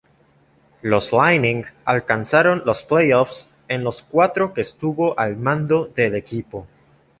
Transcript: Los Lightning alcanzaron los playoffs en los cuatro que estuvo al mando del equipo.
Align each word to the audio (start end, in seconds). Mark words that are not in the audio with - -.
Los 0.81 1.13
Lightning 1.13 1.63
alcanzaron 1.85 2.63
los 2.65 2.83
playoffs 2.83 3.47
en 3.67 3.83
los 3.83 4.01
cuatro 4.01 4.51
que 4.51 4.61
estuvo 4.61 5.13
al 5.19 5.37
mando 5.37 5.91
del 5.95 6.15
equipo. 6.15 6.65